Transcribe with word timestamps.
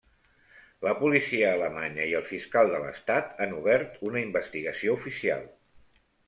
La 0.85 0.93
policia 1.01 1.51
alemanya 1.57 2.07
i 2.11 2.15
el 2.19 2.25
fiscal 2.29 2.71
de 2.71 2.79
l'Estat 2.85 3.29
han 3.47 3.53
obert 3.59 4.01
una 4.11 4.23
investigació 4.25 4.97
oficial. 4.99 5.47